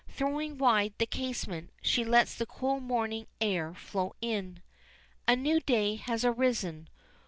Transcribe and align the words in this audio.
Throwing 0.09 0.57
wide 0.57 0.93
the 0.97 1.05
casement, 1.05 1.69
she 1.79 2.03
lets 2.03 2.33
the 2.33 2.47
cool 2.47 2.79
morning 2.79 3.27
air 3.39 3.75
flow 3.75 4.15
in. 4.19 4.63
A 5.27 5.35
new 5.35 5.59
day 5.59 5.93
has 5.93 6.25
arisen. 6.25 6.89